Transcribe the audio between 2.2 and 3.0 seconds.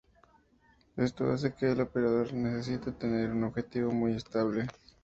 necesite